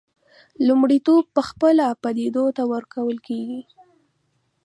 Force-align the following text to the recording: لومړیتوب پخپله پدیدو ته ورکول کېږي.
لومړیتوب 0.67 1.23
پخپله 1.37 1.87
پدیدو 2.03 2.45
ته 2.57 2.63
ورکول 2.73 3.17
کېږي. 3.27 3.61